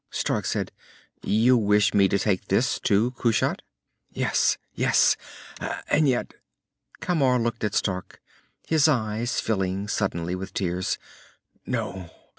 [0.09, 0.71] Stark said,
[1.21, 3.61] "You wish me to take this to Kushat?"
[4.09, 4.57] "Yes.
[4.73, 5.15] Yes!
[5.91, 6.33] And yet...."
[7.01, 8.19] Camar looked at Stark,
[8.67, 10.97] his eyes filling suddenly with tears.
[11.67, 12.09] "No.